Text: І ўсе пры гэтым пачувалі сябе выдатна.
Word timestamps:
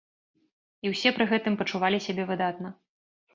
І 0.85 0.91
ўсе 0.93 1.11
пры 1.17 1.27
гэтым 1.33 1.59
пачувалі 1.61 2.01
сябе 2.07 2.27
выдатна. 2.31 2.73